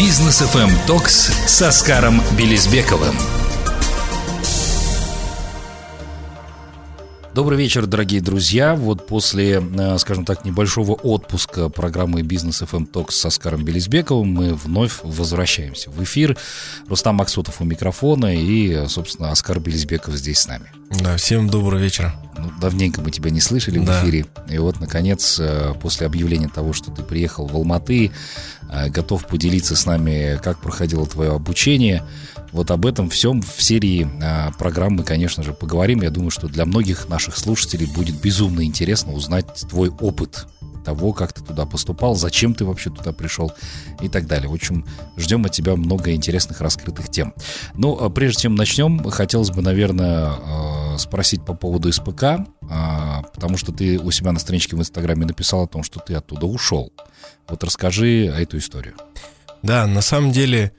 [0.00, 3.14] Бизнес FM эм Токс с Оскаром Белизбековым.
[7.34, 8.76] Добрый вечер, дорогие друзья.
[8.76, 14.54] Вот после, э, скажем так, небольшого отпуска программы «Бизнес FM Talks» с Оскаром Белизбековым мы
[14.54, 16.34] вновь возвращаемся в эфир.
[16.88, 20.72] Рустам Максутов у микрофона и, собственно, Оскар Белизбеков здесь с нами.
[20.98, 22.14] Да, всем доброго вечера.
[22.38, 24.00] Ну, давненько мы тебя не слышали да.
[24.00, 24.26] в эфире.
[24.48, 28.12] И вот, наконец, э, после объявления того, что ты приехал в Алматы,
[28.70, 32.02] э, готов поделиться с нами, как проходило твое обучение–
[32.52, 36.02] вот об этом всем в серии а, программ мы, конечно же, поговорим.
[36.02, 40.46] Я думаю, что для многих наших слушателей будет безумно интересно узнать твой опыт
[40.84, 43.52] того, как ты туда поступал, зачем ты вообще туда пришел
[44.00, 44.48] и так далее.
[44.48, 47.34] В общем, ждем от тебя много интересных раскрытых тем.
[47.74, 52.24] Ну, а прежде чем начнем, хотелось бы, наверное, а, спросить по поводу СПК,
[52.68, 56.14] а, потому что ты у себя на страничке в Инстаграме написал о том, что ты
[56.14, 56.92] оттуда ушел.
[57.48, 58.94] Вот расскажи эту историю.
[59.62, 60.72] Да, на самом деле,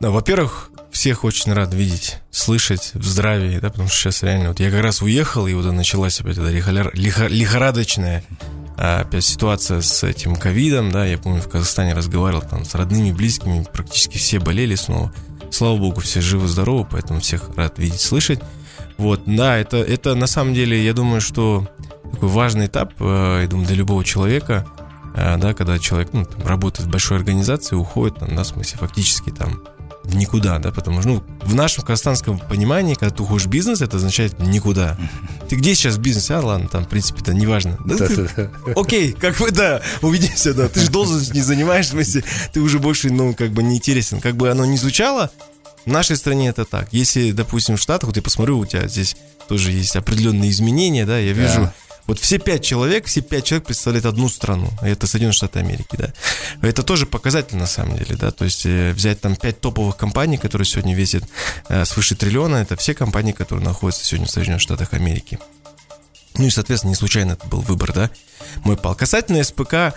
[0.00, 4.60] да, во-первых, всех очень рад видеть, слышать в здравии, да, потому что сейчас реально, вот
[4.60, 8.24] я как раз уехал, и вот началась опять эта лихорадочная
[8.82, 13.64] опять ситуация с этим ковидом, да, я помню, в Казахстане разговаривал там с родными, близкими,
[13.72, 15.12] практически все болели снова.
[15.52, 18.40] Слава богу, все живы-здоровы, поэтому всех рад видеть, слышать.
[18.98, 21.68] Вот, да, это, это на самом деле, я думаю, что
[22.10, 24.66] такой важный этап, э, я думаю, для любого человека,
[25.14, 28.78] э, да, когда человек ну, там, работает в большой организации, уходит, там, да, в смысле,
[28.78, 29.62] фактически там
[30.12, 33.96] никуда, да, потому что, ну, в нашем казахстанском понимании, когда ты уходишь в бизнес, это
[33.96, 34.96] означает никуда.
[35.48, 36.34] Ты где сейчас в бизнесе?
[36.34, 37.78] А, ладно, там, в принципе, это неважно.
[37.84, 42.24] Да, ты, окей, как бы, да, увидимся, да, ты же должность не занимаешь, в смысле,
[42.52, 44.20] ты уже больше, ну, как бы не интересен.
[44.20, 45.30] Как бы оно ни звучало,
[45.84, 46.88] в нашей стране это так.
[46.92, 49.16] Если, допустим, в Штатах, вот я посмотрю, у тебя здесь
[49.48, 51.74] тоже есть определенные изменения, да, я вижу, да.
[52.06, 56.12] Вот все пять человек, все пять человек представляют одну страну, это Соединенные Штаты Америки, да.
[56.60, 60.36] Это тоже показатель на самом деле, да, то есть э, взять там пять топовых компаний,
[60.36, 61.24] которые сегодня весят
[61.68, 65.38] э, свыше триллиона, это все компании, которые находятся сегодня в Соединенных Штатах Америки.
[66.36, 68.10] Ну и, соответственно, не случайно это был выбор, да,
[68.64, 68.94] мой пал.
[68.96, 69.92] Касательно СПК, э,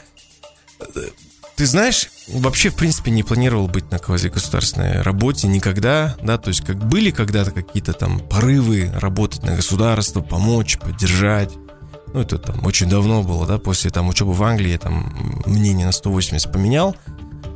[1.56, 6.62] ты знаешь, вообще, в принципе, не планировал быть на квазигосударственной работе никогда, да, то есть
[6.62, 11.52] как были когда-то какие-то там порывы работать на государство, помочь, поддержать,
[12.16, 15.14] ну, это там очень давно было, да, после там учебы в Англии там
[15.46, 16.96] мнение на 180 поменял,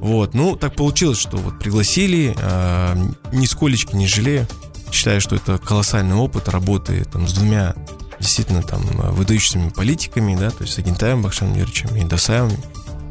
[0.02, 2.96] вот, ну, так получилось, что вот пригласили, э,
[3.32, 4.46] нисколечки не жалею,
[4.92, 7.74] считаю, что это колоссальный опыт работы там с двумя
[8.20, 8.82] действительно там
[9.14, 12.58] выдающимися политиками, да, то есть с Агентаем Бахшаном Юрьевичем и Досаевым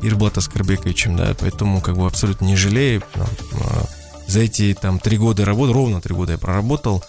[0.02, 3.84] Ирблат Аскарбековичем, да, поэтому как бы абсолютно не жалею, там, э,
[4.26, 7.02] за эти там три года работы, ровно три года я проработал,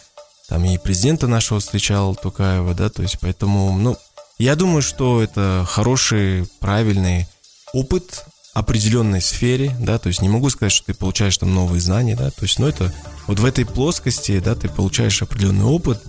[0.49, 3.97] там и президента нашего встречал Тукаева, да, то есть поэтому, ну,
[4.39, 7.27] я думаю, что это хороший, правильный
[7.73, 12.15] опыт определенной сфере, да, то есть не могу сказать, что ты получаешь там новые знания,
[12.15, 12.93] да, то есть, ну, это
[13.27, 16.01] вот в этой плоскости, да, ты получаешь определенный опыт,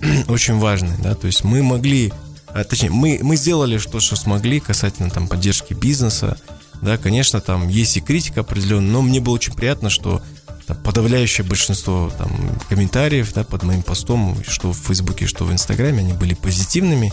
[0.28, 2.12] очень важный, да, то есть мы могли,
[2.48, 6.38] а, точнее, мы, мы сделали то, что смогли касательно там поддержки бизнеса,
[6.80, 10.22] да, конечно, там есть и критика определенная, но мне было очень приятно, что
[10.66, 12.30] там, подавляющее большинство там,
[12.68, 17.12] комментариев да, под моим постом, что в Фейсбуке, что в Инстаграме, они были позитивными,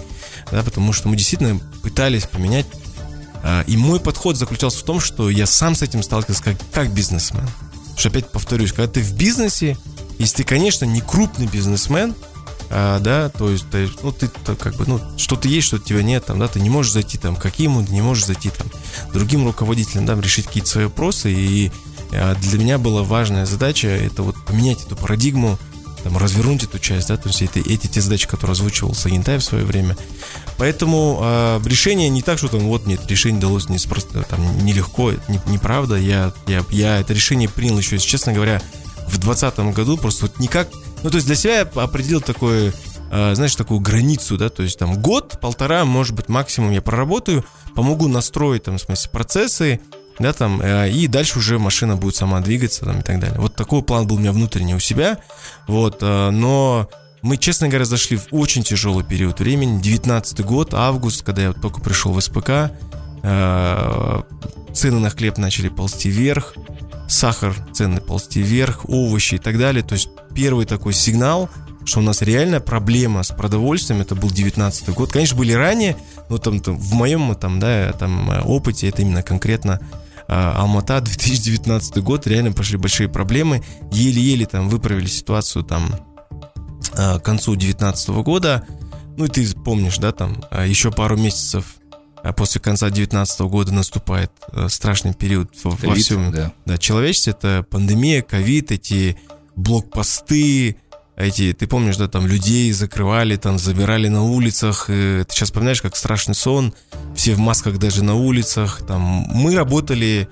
[0.52, 2.66] да, потому что мы действительно пытались поменять.
[3.44, 6.94] А, и мой подход заключался в том, что я сам с этим сталкивался как, как
[6.94, 7.46] бизнесмен.
[7.46, 9.78] Потому что, опять повторюсь, когда ты в бизнесе,
[10.18, 12.16] если ты, конечно, не крупный бизнесмен,
[12.72, 16.04] а, да, то есть, ты, ну, ты то, как бы, ну, что-то есть, что-то тебя
[16.04, 18.68] нет, там, да, ты не можешь зайти там к Акиму, не можешь зайти там
[19.14, 21.72] другим руководителям, да, решить какие-то свои вопросы, и
[22.12, 25.60] а для меня была важная задача это вот поменять эту парадигму,
[26.04, 29.44] там, развернуть эту часть, да, то есть это, эти те задачи, которые озвучивал Сагентай в
[29.44, 29.98] свое время.
[30.58, 35.12] Поэтому э, решение не так, что там вот мне решение далось не просто там нелегко,
[35.28, 35.96] не, неправда.
[35.96, 38.62] Я, я, я это решение принял еще, если честно говоря,
[39.08, 40.70] в 2020 году, просто вот никак.
[41.04, 42.74] Ну, то есть для себя я определил такое,
[43.12, 47.46] э, знаешь, такую границу, да, то есть там год, полтора, может быть, максимум я проработаю,
[47.76, 49.82] помогу настроить там, в смысле, процессы,
[50.20, 53.40] да, там, э, и дальше уже машина будет сама двигаться, там, и так далее.
[53.40, 55.20] Вот такой план был у меня внутренний у себя,
[55.68, 56.90] вот, э, но
[57.22, 61.82] мы, честно говоря, зашли в очень тяжелый период времени, 19 год, август, когда я только
[61.82, 62.72] пришел в СПК,
[63.24, 64.22] э,
[64.74, 66.54] цены на хлеб начали ползти вверх,
[67.08, 71.50] сахар, цены ползти вверх, овощи и так далее, то есть первый такой сигнал,
[71.86, 75.12] что у нас реальная проблема с продовольствием, это был 19 год.
[75.12, 75.98] Конечно, были ранее,
[76.30, 79.80] но там, там в моем там, да, там, опыте это именно конкретно
[80.30, 83.64] Алмата, 2019 год, реально пошли большие проблемы.
[83.92, 85.90] Еле-еле там выправили ситуацию там
[86.94, 88.66] а, к концу 2019 года.
[89.18, 91.76] Ну и ты помнишь, да, там а, еще пару месяцев
[92.22, 96.52] а после конца 2019 года наступает э, страшный период во, COVID, во всем да.
[96.66, 97.32] Да, человечестве.
[97.32, 99.18] Это пандемия, ковид, эти
[99.56, 100.78] блокпосты,
[101.20, 104.86] эти, ты помнишь, да, там людей закрывали, там забирали на улицах.
[104.88, 106.74] Ты сейчас вспоминаешь, как страшный сон.
[107.14, 108.82] Все в масках даже на улицах.
[108.88, 110.30] Там мы работали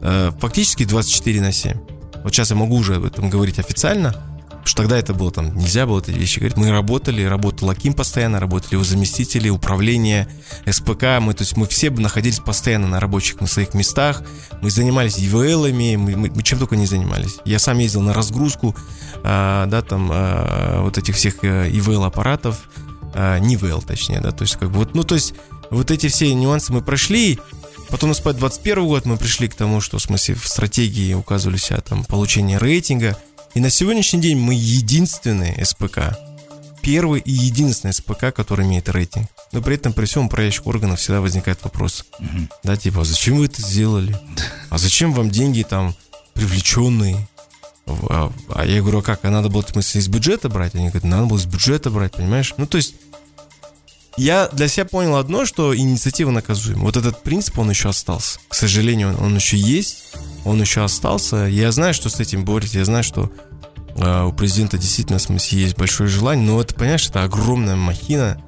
[0.00, 1.76] э, фактически 24 на 7.
[2.24, 4.14] Вот сейчас я могу уже об этом говорить официально.
[4.60, 6.58] Потому что тогда это было там, нельзя было эти вещи говорить.
[6.58, 10.28] Мы работали, работал Аким постоянно, работали его заместители, управление,
[10.70, 11.18] СПК.
[11.18, 14.22] Мы, то есть мы все находились постоянно на рабочих, на своих местах.
[14.60, 17.38] Мы занимались ИВЛами, мы, мы, мы чем только не занимались.
[17.46, 18.76] Я сам ездил на разгрузку,
[19.24, 22.68] а, да, там, а, вот этих всех э, ИВЛ аппаратов,
[23.14, 25.32] а, не ИВЛ, точнее, да, то есть как бы вот, ну, то есть
[25.70, 27.38] вот эти все нюансы мы прошли,
[27.88, 31.80] Потом наступает 21 год, мы пришли к тому, что в смысле в стратегии указывали себя
[31.80, 33.18] там получение рейтинга–
[33.54, 36.16] и на сегодняшний день мы единственный СПК,
[36.82, 39.28] первый и единственный СПК, который имеет рейтинг.
[39.52, 42.04] Но при этом при всем у управляющих органов всегда возникает вопрос.
[42.18, 42.48] Угу.
[42.62, 44.16] Да, типа, а зачем вы это сделали?
[44.68, 45.94] А зачем вам деньги там
[46.34, 47.28] привлеченные?
[47.86, 49.24] А, а я говорю, а как?
[49.24, 50.74] А надо было, в смысле, из бюджета брать?
[50.74, 52.54] Они говорят, надо было из бюджета брать, понимаешь?
[52.56, 52.94] Ну, то есть,
[54.20, 56.82] я для себя понял одно, что инициатива наказуема.
[56.82, 58.38] Вот этот принцип, он еще остался.
[58.48, 60.04] К сожалению, он, еще есть
[60.44, 61.46] он еще остался.
[61.46, 63.30] Я знаю, что с этим борется, я знаю, что
[63.96, 68.42] э, у президента действительно, в смысле, есть большое желание, но это, понимаешь, это огромная махина.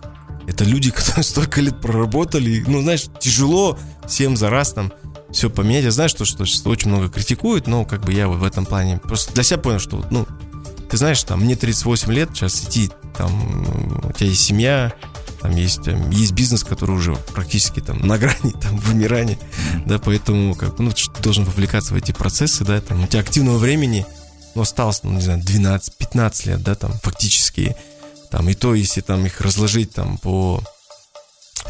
[0.46, 2.64] Это люди, которые столько лет проработали.
[2.66, 4.92] Ну, знаешь, тяжело всем за раз там
[5.30, 5.84] все поменять.
[5.84, 8.98] Я знаю, что, что, что очень много критикуют, но как бы я в этом плане
[8.98, 10.26] просто для себя понял, что, ну,
[10.90, 14.92] ты знаешь, там, мне 38 лет, сейчас идти, там, у тебя есть семья,
[15.42, 19.38] там есть, есть бизнес, который уже практически там на грани там вымирания,
[19.86, 23.58] да, поэтому как ну, ты должен вовлекаться в эти процессы, да, там у тебя активного
[23.58, 24.06] времени,
[24.54, 27.76] ну, осталось, ну, не знаю, 12-15 лет, да, там, фактически,
[28.30, 30.62] там, и то, если там их разложить там по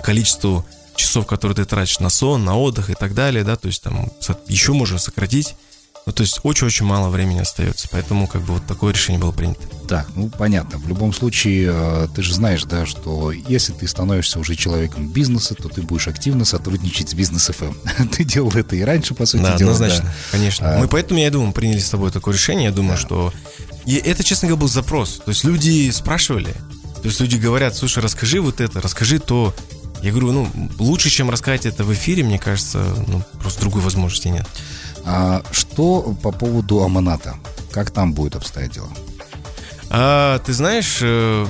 [0.03, 0.65] количеству
[0.95, 4.13] часов, которые ты тратишь на сон, на отдых и так далее, да, то есть там
[4.47, 5.57] еще можно сократить
[6.05, 9.61] ну, то есть очень-очень мало времени остается, поэтому как бы вот такое решение было принято.
[9.89, 10.79] Так, ну понятно.
[10.79, 15.55] В любом случае, э, ты же знаешь, да, что если ты становишься уже человеком бизнеса,
[15.55, 17.75] то ты будешь активно сотрудничать с бизнес ФМ.
[18.17, 19.73] ты делал это и раньше, по сути да, дела.
[19.73, 20.77] Однозначно, да, конечно.
[20.77, 20.81] А...
[20.81, 22.65] Мы поэтому, я думаю, приняли с тобой такое решение.
[22.67, 23.01] Я думаю, да.
[23.01, 23.33] что...
[23.85, 25.21] И это, честно говоря, был запрос.
[25.25, 26.55] То есть люди спрашивали,
[27.03, 29.55] то есть люди говорят, слушай, расскажи вот это, расскажи то.
[30.03, 34.29] Я говорю, ну, лучше, чем рассказать это в эфире, мне кажется, ну, просто другой возможности
[34.29, 34.49] нет.
[35.05, 37.37] А что по поводу Аманата?
[37.71, 38.89] Как там будет обстоять дело?
[39.91, 41.47] А, ты знаешь, э,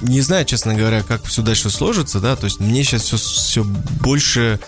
[0.00, 3.64] не знаю, честно говоря, как все дальше сложится, да, то есть мне сейчас все, все
[3.64, 4.60] больше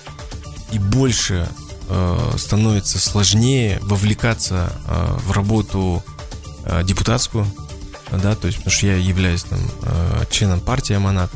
[0.73, 1.49] и больше
[1.88, 6.02] э, становится сложнее вовлекаться э, в работу
[6.64, 7.46] э, депутатскую,
[8.11, 11.31] да, то есть потому что я являюсь там э, членом партии Аманат.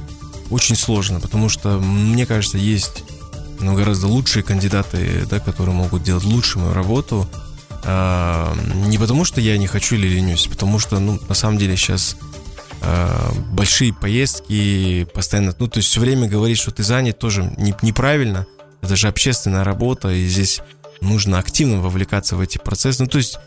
[0.50, 3.04] Очень сложно, потому что, мне кажется, есть
[3.60, 7.28] но гораздо лучшие кандидаты, да, которые могут делать лучшую мою работу.
[7.84, 8.54] А,
[8.86, 12.16] не потому, что я не хочу или ленюсь, потому что, ну, на самом деле сейчас
[12.82, 17.74] а, большие поездки постоянно, ну, то есть все время говорить, что ты занят, тоже не,
[17.82, 18.46] неправильно.
[18.82, 20.60] Это же общественная работа, и здесь
[21.00, 23.02] нужно активно вовлекаться в эти процессы.
[23.02, 23.38] Ну, то есть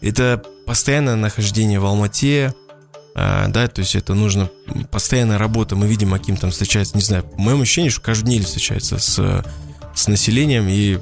[0.00, 2.54] это постоянное нахождение в Алмате,
[3.14, 4.50] а, да, то есть это нужно
[4.90, 8.42] постоянная работа, мы видим, каким там встречается, не знаю, по моему ощущению, что каждый день
[8.42, 9.44] встречается с,
[9.94, 10.98] с населением, и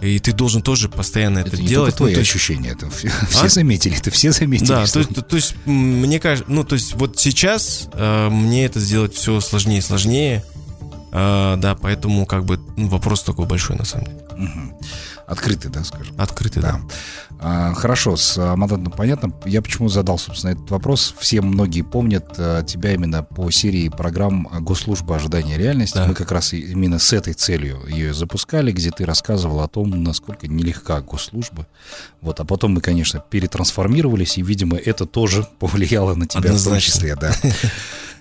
[0.00, 1.88] и ты должен тоже постоянно это, это не делать.
[1.88, 3.26] Это твои ну, ощущения, это все, а?
[3.26, 4.68] все заметили, это все заметили.
[4.68, 5.02] Да, что...
[5.04, 9.14] то, есть, то есть мне кажется, ну то есть вот сейчас э, мне это сделать
[9.14, 10.44] все сложнее и сложнее,
[11.12, 14.18] э, да, поэтому как бы ну, вопрос такой большой на самом деле.
[14.30, 14.80] Угу.
[15.28, 16.14] Открытый, да, скажем.
[16.18, 16.72] Открытый, да.
[16.72, 16.80] да.
[17.38, 19.32] А, хорошо, с Амадантом понятно.
[19.44, 21.14] Я почему задал, собственно, этот вопрос.
[21.18, 25.96] Все многие помнят а, тебя именно по серии программ Госслужба ожидания реальности.
[25.96, 26.06] Да.
[26.06, 30.48] Мы как раз именно с этой целью ее запускали, где ты рассказывал о том, насколько
[30.48, 31.66] нелегка госслужба.
[32.22, 36.70] Вот, а потом мы, конечно, перетрансформировались, и, видимо, это тоже повлияло на тебя Однозначно.
[36.70, 37.34] в том числе, да.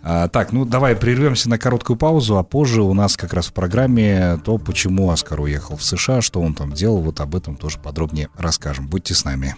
[0.09, 3.53] А, так, ну давай прервемся на короткую паузу, а позже у нас как раз в
[3.53, 7.77] программе то, почему Оскар уехал в США, что он там делал, вот об этом тоже
[7.77, 8.87] подробнее расскажем.
[8.87, 9.57] Будьте с нами.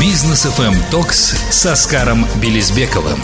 [0.00, 3.18] Бизнес FM Токс с Оскаром Белизбековым.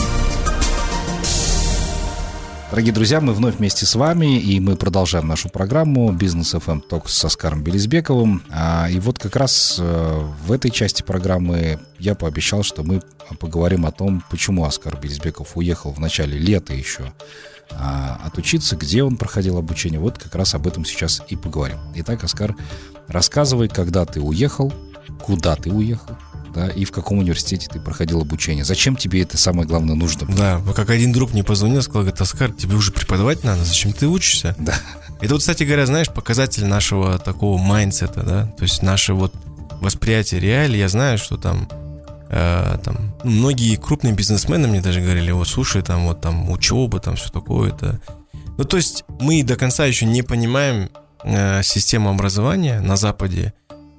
[2.76, 7.09] Дорогие друзья, мы вновь вместе с вами, и мы продолжаем нашу программу «Бизнес FM Talks»
[7.09, 8.42] с Оскаром Белизбековым.
[8.50, 13.00] А, и вот как раз э, в этой части программы я пообещал, что мы
[13.40, 17.14] поговорим о том, почему Оскар Белизбеков уехал в начале лета еще
[17.71, 19.99] а, отучиться, где он проходил обучение.
[19.99, 21.78] Вот как раз об этом сейчас и поговорим.
[21.95, 22.54] Итак, Оскар,
[23.09, 24.71] рассказывай, когда ты уехал,
[25.23, 26.14] куда ты уехал,
[26.56, 28.64] да, и в каком университете ты проходил обучение.
[28.64, 30.26] Зачем тебе это самое главное нужно?
[30.34, 34.08] Да, как один друг мне позвонил, сказал, говорит, Оскар, тебе уже преподавать надо, зачем ты
[34.08, 34.56] учишься?
[34.58, 34.75] Да.
[35.20, 39.34] Это вот, кстати говоря, знаешь, показатель нашего такого mindset а, да, то есть наше вот
[39.80, 40.78] восприятие реалий.
[40.78, 41.68] Я знаю, что там
[42.30, 47.16] э, там многие крупные бизнесмены мне даже говорили, вот слушай, там вот там учеба, там
[47.16, 48.00] все такое-то.
[48.56, 50.88] Ну, то есть мы до конца еще не понимаем
[51.22, 53.52] э, систему образования на Западе.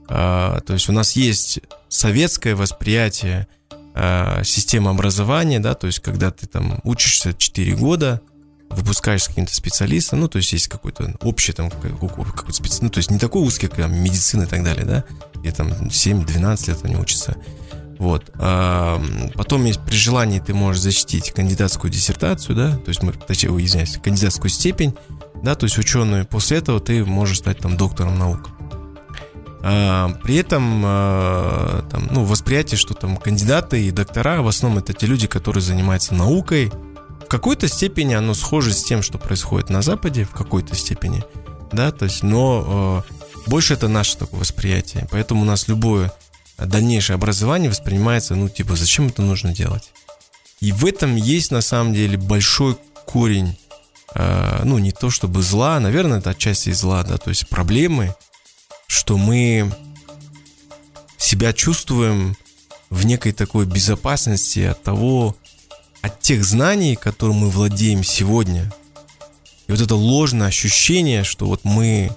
[0.09, 1.59] Э, то есть у нас есть
[1.89, 3.47] советское восприятие
[3.95, 8.21] э, системы образования, да, то есть когда ты там учишься 4 года,
[8.69, 13.11] выпускаешься каким-то специалистом, ну, то есть есть какой-то общий там какой-то специалист, ну, то есть
[13.11, 15.03] не такой узкий, как медицина и так далее, да,
[15.35, 17.37] где там 7-12 лет они учатся.
[17.97, 18.29] Вот.
[18.35, 19.01] А
[19.33, 23.97] потом, есть, при желании, ты можешь защитить кандидатскую диссертацию, да, то есть, мы, точнее, извиняюсь,
[23.97, 24.93] кандидатскую степень,
[25.41, 26.25] да, то есть ученую.
[26.27, 28.49] После этого ты можешь стать там доктором наук.
[29.69, 34.93] А, при этом а, там, ну, восприятие, что там кандидаты и доктора в основном это
[34.93, 36.71] те люди, которые занимаются наукой.
[37.25, 41.21] В какой-то степени оно схоже с тем, что происходит на Западе, в какой-то степени,
[41.73, 45.05] да, то есть, но э, больше это наше такое восприятие.
[45.11, 46.13] Поэтому у нас любое
[46.57, 49.91] дальнейшее образование воспринимается, ну, типа, зачем это нужно делать?
[50.61, 53.59] И в этом есть, на самом деле, большой корень,
[54.15, 58.15] э, ну, не то чтобы зла, наверное, это отчасти зла, да, то есть проблемы,
[58.87, 59.71] что мы
[61.17, 62.35] себя чувствуем
[62.89, 65.35] в некой такой безопасности от того,
[66.01, 68.71] от тех знаний, которыми мы владеем сегодня.
[69.67, 72.11] И вот это ложное ощущение, что вот мы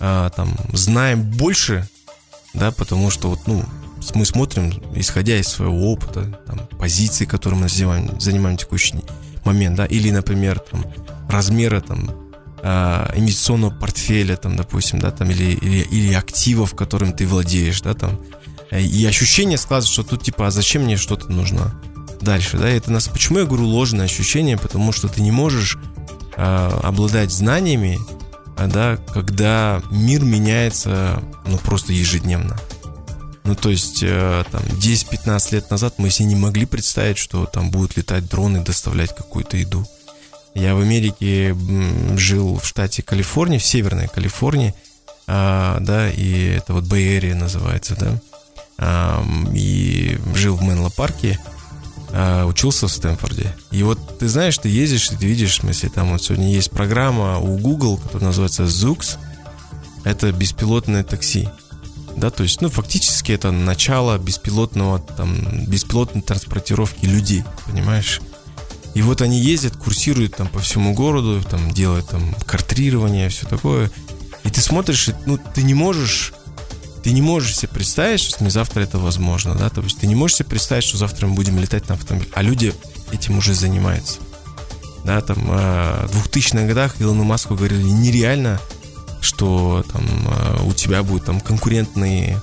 [0.00, 1.88] а, там знаем больше,
[2.54, 3.64] да, потому что вот, ну,
[4.14, 8.96] мы смотрим, исходя из своего опыта, там, позиции, которые мы занимаем, занимаем в текущий
[9.44, 10.84] момент, да, или, например, там,
[11.28, 12.10] размера там,
[12.64, 17.94] э, инвестиционного портфеля, там, допустим, да, там, или, или, или активов, которым ты владеешь, да,
[17.94, 18.18] там,
[18.72, 21.78] и ощущение складывается, что тут, типа, а зачем мне что-то нужно
[22.20, 25.78] дальше, да, это нас, почему я говорю ложное ощущение, потому что ты не можешь
[26.36, 28.00] э, обладать знаниями,
[28.56, 32.56] да, когда мир меняется, ну, просто ежедневно.
[33.44, 37.70] Ну, то есть, э, там, 10-15 лет назад мы себе не могли представить, что там
[37.70, 39.86] будут летать дроны, доставлять какую-то еду.
[40.54, 41.56] Я в Америке
[42.16, 44.74] жил в штате Калифорния, в Северной Калифорнии,
[45.26, 48.20] а, да, и это вот Бэй называется, да,
[48.78, 51.38] а, и жил в Менло парке,
[52.12, 53.54] а, учился в Стэнфорде.
[53.72, 57.38] И вот ты знаешь, ты ездишь, ты видишь, в смысле, там вот сегодня есть программа
[57.38, 59.18] у Google, которая называется Zoox,
[60.04, 61.48] это беспилотное такси
[62.16, 68.20] да, то есть, ну, фактически это начало беспилотного, там, беспилотной транспортировки людей, понимаешь?
[68.94, 73.90] И вот они ездят, курсируют там по всему городу, там делают там картрирование, все такое.
[74.44, 76.32] И ты смотришь, ну, ты не можешь,
[77.02, 80.36] ты не можешь себе представить, что завтра это возможно, да, то есть ты не можешь
[80.36, 82.72] себе представить, что завтра мы будем летать на автомобиле, а люди
[83.12, 84.18] этим уже занимаются.
[85.04, 88.60] Да, там э, в 2000-х годах Илону Маску говорили, нереально
[89.24, 92.42] что там э, у тебя будут там конкурентные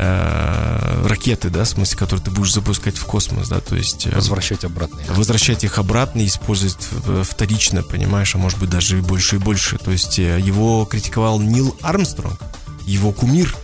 [0.00, 4.06] э, ракеты, да, в смысле, которые ты будешь запускать в космос, да, то есть...
[4.06, 4.98] Э, возвращать обратно.
[5.14, 6.88] Возвращать их обратно и использовать
[7.22, 9.78] вторично, понимаешь, а может быть даже и больше и больше.
[9.78, 12.40] То есть его критиковал Нил Армстронг,
[12.86, 13.54] его кумир.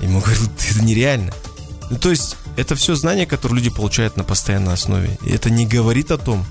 [0.00, 1.32] Ему говорил, это нереально.
[1.90, 5.18] Ну, то есть это все знания, которые люди получают на постоянной основе.
[5.22, 6.44] И это не говорит о том,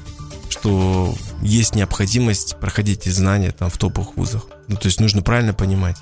[0.50, 4.46] что есть необходимость проходить эти знания там в топовых вузах.
[4.68, 5.98] Ну, то есть нужно правильно понимать.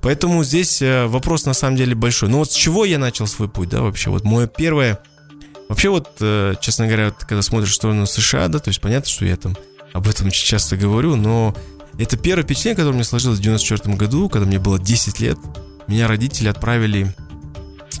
[0.00, 2.28] Поэтому здесь э, вопрос на самом деле большой.
[2.28, 4.10] Ну вот с чего я начал свой путь, да, вообще?
[4.10, 4.98] Вот мое первое...
[5.68, 9.10] Вообще вот, э, честно говоря, вот, когда смотришь в сторону США, да, то есть понятно,
[9.10, 9.56] что я там
[9.92, 11.56] об этом часто говорю, но
[11.98, 15.38] это первое впечатление, которое мне сложилось в 94 году, когда мне было 10 лет.
[15.88, 17.14] Меня родители отправили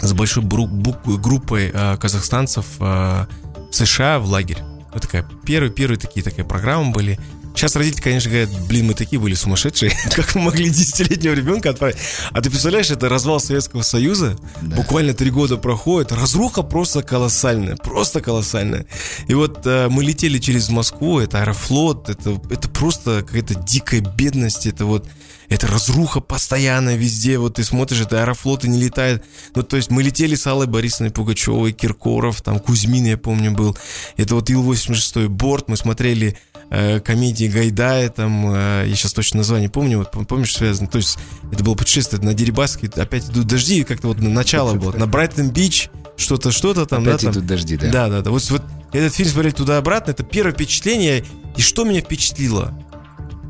[0.00, 3.28] с большой группой э, казахстанцев в
[3.70, 4.58] США в лагерь.
[4.92, 7.18] Вот такая первые, первые такие такие программы были.
[7.56, 11.96] Сейчас родители, конечно, говорят, блин, мы такие были сумасшедшие, как мы могли десятилетнего ребенка отправить.
[12.30, 14.76] А ты представляешь, это развал Советского Союза, да.
[14.76, 18.84] буквально три года проходит, разруха просто колоссальная, просто колоссальная.
[19.26, 24.66] И вот э, мы летели через Москву, это Аэрофлот, это, это просто какая-то дикая бедность,
[24.66, 25.08] это вот
[25.48, 29.24] это разруха постоянно везде, вот ты смотришь, это Аэрофлот и не летает.
[29.54, 33.76] Ну, то есть мы летели с Аллой Борисовной Пугачевой, Киркоров, там Кузьмин, я помню, был.
[34.18, 36.36] Это вот Ил-86 борт, мы смотрели
[36.70, 41.18] э, комедии Гайдая, там, э, я сейчас точно название помню, вот помнишь, связано, то есть
[41.52, 45.90] это было путешествие на Дерибаске, опять идут дожди, как-то вот на начало было, на Брайтон-Бич,
[46.16, 47.46] что-то, что-то там, опять да, идут там.
[47.46, 47.90] дожди, да.
[47.90, 51.24] Да, да, да, вот, вот этот фильм смотреть туда-обратно, это первое впечатление,
[51.56, 52.72] и что меня впечатлило,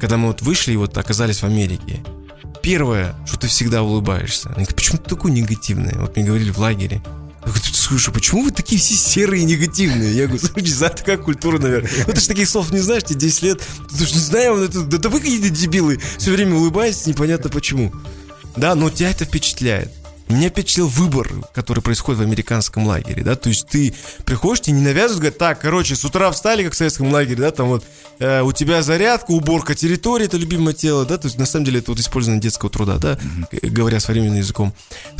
[0.01, 2.05] когда мы вот вышли и вот оказались в Америке,
[2.63, 4.49] первое, что ты всегда улыбаешься.
[4.49, 5.93] Они говорят, почему ты такой негативный?
[5.95, 7.01] Вот мне говорили в лагере.
[7.47, 10.13] Я говорю, слушай, почему вы такие все серые и негативные?
[10.17, 11.89] Я говорю, слушай, за такая культура, наверное.
[12.07, 13.63] Ну ты же таких слов не знаешь, тебе 10 лет.
[13.89, 16.01] Ты же не знаю, это, да, да вы какие-то дебилы.
[16.19, 17.93] Все время улыбаетесь, непонятно почему.
[18.57, 19.93] Да, но тебя это впечатляет.
[20.29, 24.83] Меня впечатлил выбор, который происходит в американском лагере, да, то есть ты приходишь, тебе не
[24.83, 27.85] навязывают, говорят, так, короче, с утра встали, как в советском лагере, да, там вот
[28.19, 31.79] э, у тебя зарядка, уборка территории, это любимое тело, да, то есть на самом деле
[31.79, 33.71] это вот использование детского труда, да, mm-hmm.
[33.71, 34.75] говоря современным языком.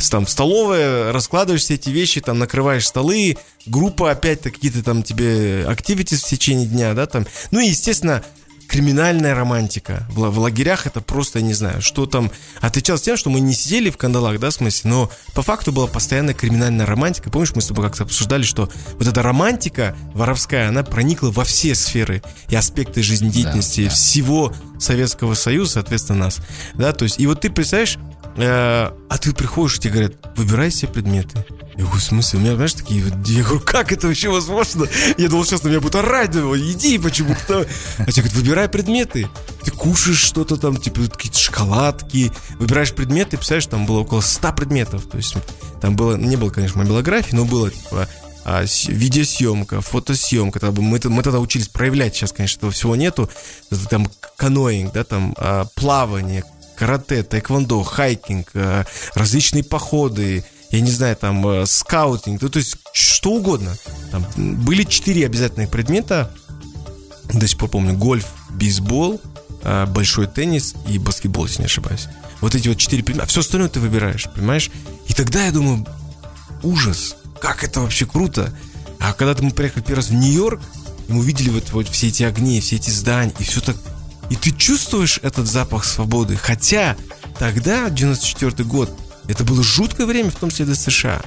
[0.09, 6.15] Там столовая, раскладываешь все эти вещи, там накрываешь столы, группа опять-то какие-то там тебе активити
[6.15, 8.23] в течение дня, да, там, ну и, естественно,
[8.67, 10.05] криминальная романтика.
[10.09, 12.31] В, в лагерях это просто, я не знаю, что там
[12.61, 15.87] отличалось тем, что мы не сидели в кандалах, да, в смысле, но по факту была
[15.87, 17.29] постоянная криминальная романтика.
[17.29, 21.75] Помнишь, мы с тобой как-то обсуждали, что вот эта романтика воровская, она проникла во все
[21.75, 23.95] сферы и аспекты жизнедеятельности да, да.
[23.95, 26.39] всего Советского Союза, соответственно, нас.
[26.73, 27.97] Да, то есть, и вот ты представляешь,
[28.45, 31.45] а ты приходишь, тебе говорят, выбирай себе предметы.
[31.75, 32.39] Я говорю, в смысле?
[32.39, 33.03] У меня, знаешь, такие...
[33.25, 34.87] Я говорю, как это вообще возможно?
[35.17, 37.67] Я думал, сейчас на меня будут орать, думал, иди почему-то.
[37.99, 39.29] А тебе говорят, выбирай предметы.
[39.63, 42.31] Ты кушаешь что-то там, типа какие-то шоколадки.
[42.59, 45.05] Выбираешь предметы, представляешь, там было около 100 предметов.
[45.07, 45.35] То есть
[45.79, 48.07] там было, не было, конечно, мобилографии, но было, типа,
[48.43, 50.59] а, видеосъемка, фотосъемка.
[50.59, 53.29] Там, мы, мы тогда учились проявлять, сейчас, конечно, этого всего нету.
[53.89, 56.43] Там canoeing, да, там а, плавание,
[56.77, 62.75] карате, тайквондо, hiking, а, различные походы, я не знаю, там, э, scouting, ну, то есть
[62.91, 63.77] что угодно.
[64.11, 66.31] Там были четыре обязательных предмета,
[67.33, 69.21] до сих пор помню, гольф, бейсбол,
[69.63, 72.07] э, большой теннис и баскетбол, если не ошибаюсь.
[72.41, 74.69] Вот эти вот четыре предмета, а все остальное ты выбираешь, понимаешь?
[75.07, 75.85] И тогда я думаю,
[76.63, 78.53] ужас, как это вообще круто.
[78.99, 80.61] А когда мы приехали первый раз в Нью-Йорк,
[81.07, 83.77] мы увидели вот, вот все эти огни, все эти здания, и все так...
[84.29, 86.35] И ты чувствуешь этот запах свободы.
[86.35, 86.95] Хотя
[87.39, 88.91] тогда, 94 год,
[89.27, 91.21] это было жуткое время, в том числе для США.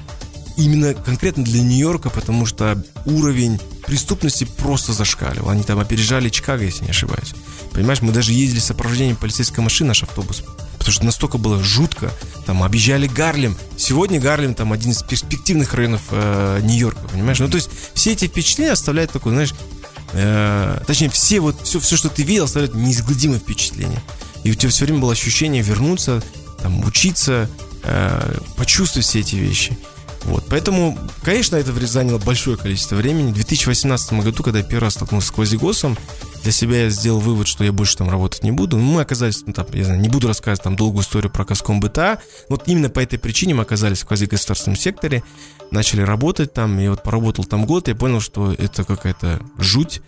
[0.57, 5.50] Именно конкретно для Нью-Йорка, потому что уровень преступности просто зашкаливал.
[5.50, 7.35] Они там опережали Чикаго, если не ошибаюсь.
[7.73, 10.42] Понимаешь, мы даже ездили с сопровождением полицейской машины, наш автобус.
[10.78, 12.11] Потому что настолько было жутко.
[12.47, 13.57] Там объезжали Гарлем.
[13.76, 17.39] Сегодня Гарлем там один из перспективных районов э, Нью-Йорка, понимаешь?
[17.39, 19.54] Ну, то есть все эти впечатления оставляют такое, знаешь,
[20.13, 24.03] э, точнее, все вот, все, все, что ты видел, оставляет неизгладимое впечатление.
[24.45, 26.23] И у тебя все время было ощущение вернуться,
[26.63, 27.49] там, учиться,
[27.83, 29.79] э, почувствовать все эти вещи.
[30.25, 33.31] Вот, поэтому, конечно, это заняло большое количество времени.
[33.31, 35.97] В 2018 году, когда я первый раз столкнулся с квазигосом,
[36.43, 38.79] для себя я сделал вывод, что я больше там работать не буду.
[38.79, 42.21] Мы оказались, ну, там, я знаю, не буду рассказывать там долгую историю про Коском БТА.
[42.49, 45.23] Вот именно по этой причине мы оказались в квазигосударственном секторе,
[45.71, 50.03] начали работать там, и вот поработал там год, я понял, что это какая-то жуть,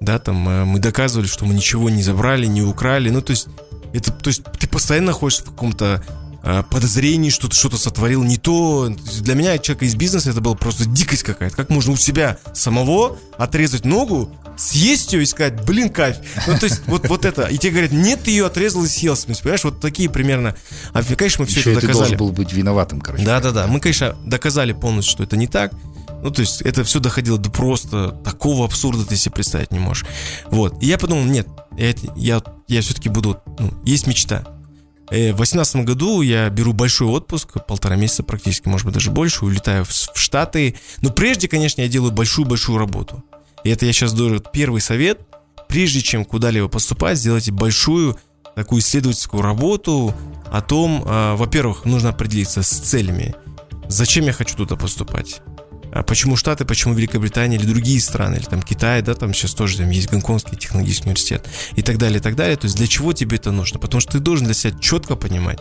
[0.00, 3.48] да, там э, мы доказывали, что мы ничего не забрали, не украли, ну, то есть
[3.92, 6.04] это, то есть ты постоянно находишься в каком-то
[6.50, 8.88] Э, подозрений, что ты что-то сотворил не то.
[9.20, 11.56] Для меня, человека из бизнеса, это была просто дикость какая-то.
[11.56, 16.16] Как можно у себя самого отрезать ногу, съесть ее и сказать, блин, кайф.
[16.46, 17.44] Ну, то есть, вот, вот это.
[17.44, 19.16] И тебе говорят, нет, ты ее отрезал и съел.
[19.16, 20.54] Смысл, понимаешь, вот такие примерно.
[20.92, 21.92] А, конечно, мы все Еще это доказали.
[21.92, 23.24] ты должен был быть виноватым, короче.
[23.24, 23.66] Да-да-да.
[23.66, 25.72] Мы, конечно, доказали полностью, что это не так.
[26.22, 30.04] Ну, то есть, это все доходило до просто такого абсурда, ты себе представить не можешь.
[30.50, 30.82] Вот.
[30.82, 33.40] И я подумал, нет, я, я, я все-таки буду...
[33.58, 34.44] Ну, есть мечта.
[35.10, 39.44] Э, в 2018 году я беру большой отпуск, полтора месяца практически, может быть, даже больше,
[39.44, 40.76] улетаю в Штаты.
[41.00, 43.24] Но прежде, конечно, я делаю большую-большую работу.
[43.64, 45.20] И это я сейчас даю первый совет.
[45.68, 48.18] Прежде чем куда-либо поступать, сделайте большую
[48.54, 50.14] такую исследовательскую работу
[50.50, 53.34] о том, э, во-первых, нужно определиться с целями.
[53.88, 55.42] Зачем я хочу туда поступать?
[55.92, 59.78] А почему Штаты, почему Великобритания или другие страны, или там Китай, да, там сейчас тоже
[59.78, 62.56] там есть Гонконгский технологический университет и так далее, и так далее.
[62.56, 63.78] То есть для чего тебе это нужно?
[63.78, 65.60] Потому что ты должен для себя четко понимать.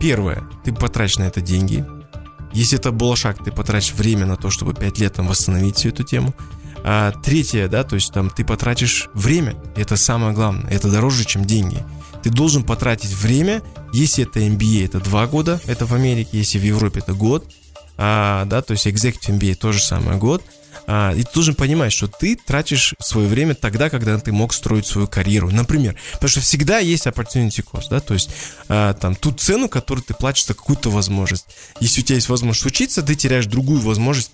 [0.00, 1.84] Первое, ты потратишь на это деньги.
[2.52, 5.88] Если это был шаг, ты потратишь время на то, чтобы 5 лет там восстановить всю
[5.88, 6.34] эту тему.
[6.88, 11.44] А третье, да, то есть там ты потратишь время, это самое главное, это дороже, чем
[11.44, 11.84] деньги.
[12.22, 13.60] Ты должен потратить время,
[13.92, 17.52] если это MBA, это 2 года, это в Америке, если в Европе это год,
[17.96, 20.44] а, да, то есть Executive MBA тоже самое год,
[20.86, 24.86] а, и ты должен понимать, что ты тратишь свое время тогда, когда ты мог строить
[24.86, 25.50] свою карьеру.
[25.50, 28.30] Например, потому что всегда есть opportunity cost, да, то есть
[28.68, 31.46] а, там ту цену, которую ты платишь за какую-то возможность.
[31.80, 34.30] Если у тебя есть возможность учиться, ты теряешь другую возможность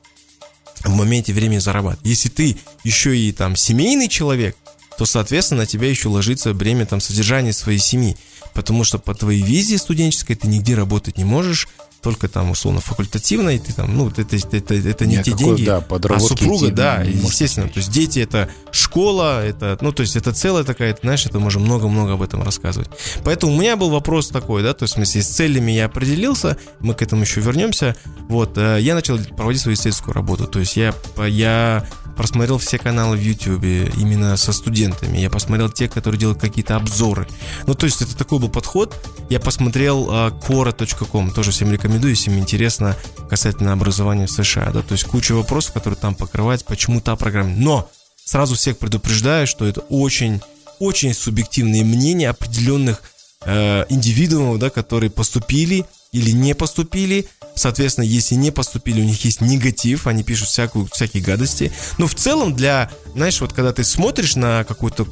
[0.84, 2.06] в моменте времени зарабатывать.
[2.06, 4.56] Если ты еще и там семейный человек,
[4.98, 8.16] то, соответственно, на тебя еще ложится бремя там содержания своей семьи.
[8.54, 11.68] Потому что по твоей визе студенческой ты нигде работать не можешь,
[12.02, 15.84] только там условно факультативной, ты там, ну, это, это, это, это не те деньги, да,
[15.88, 20.64] а супруга, да, естественно, то есть дети это школа, это, ну, то есть это целая
[20.64, 22.90] такая, знаешь, это можем много-много об этом рассказывать.
[23.24, 26.56] Поэтому у меня был вопрос такой, да, то есть в смысле с целями я определился,
[26.80, 27.96] мы к этому еще вернемся,
[28.28, 30.94] вот, э, я начал проводить свою исследовательскую работу, то есть я,
[31.28, 31.86] я
[32.16, 33.64] просмотрел все каналы в YouTube
[33.96, 35.18] именно со студентами.
[35.18, 37.26] Я посмотрел те, которые делают какие-то обзоры.
[37.66, 38.94] Ну, то есть это такой был подход.
[39.28, 42.96] Я посмотрел uh, Quora.com, тоже всем рекомендую, если им интересно
[43.28, 44.70] касательно образования в США.
[44.72, 44.82] Да?
[44.82, 47.50] То есть куча вопросов, которые там покрывать, почему та программа.
[47.56, 47.90] Но
[48.24, 50.40] сразу всех предупреждаю, что это очень,
[50.78, 53.02] очень субъективные мнения определенных
[53.44, 59.40] э, индивидуумов, да, которые поступили или не поступили, Соответственно, если не поступили, у них есть
[59.40, 61.72] негатив, они пишут всякую, всякие гадости.
[61.98, 65.06] Но в целом для, знаешь, вот когда ты смотришь на какую-то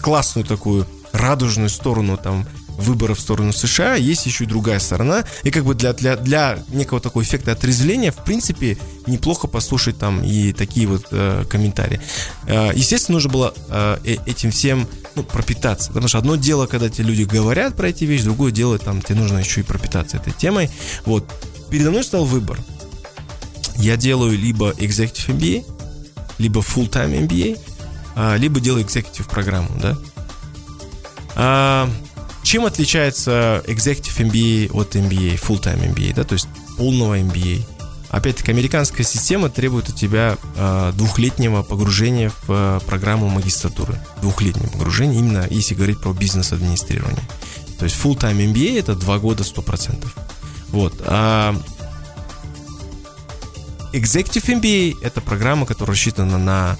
[0.00, 2.46] классную такую радужную сторону там
[2.80, 5.24] выбора в сторону США, есть еще и другая сторона.
[5.42, 10.22] И как бы для, для, для некого такого эффекта отрезвления, в принципе, неплохо послушать там
[10.22, 12.00] и такие вот э, комментарии.
[12.46, 15.88] Э, естественно, нужно было э, э, этим всем ну, пропитаться.
[15.88, 19.18] Потому что одно дело, когда тебе люди говорят про эти вещи, другое дело, там, тебе
[19.18, 20.70] нужно еще и пропитаться этой темой.
[21.04, 21.24] Вот
[21.70, 22.58] передо мной стал выбор.
[23.76, 25.64] Я делаю либо Executive MBA,
[26.38, 27.58] либо Full-Time MBA,
[28.14, 29.96] а, либо делаю Executive программу, да.
[31.36, 31.90] А,
[32.50, 37.64] чем отличается Executive MBA от MBA, Full-Time MBA, да, то есть полного MBA?
[38.08, 44.00] Опять-таки, американская система требует от тебя э, двухлетнего погружения в э, программу магистратуры.
[44.20, 47.22] Двухлетнее погружение, именно если говорить про бизнес-администрирование.
[47.78, 50.04] То есть full-time MBA это два года 100%.
[50.70, 50.94] Вот.
[51.06, 51.54] А
[53.92, 56.76] Executive MBA– это программа, которая рассчитана на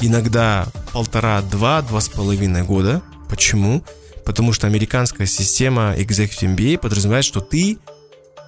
[0.00, 3.00] иногда полтора, два, два с половиной года.
[3.30, 3.82] Почему?
[4.28, 7.78] Потому что американская система Executive MBA подразумевает, что ты